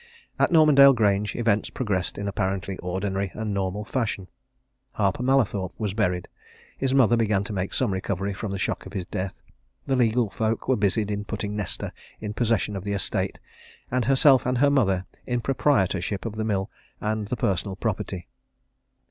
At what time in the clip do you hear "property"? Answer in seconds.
17.75-18.27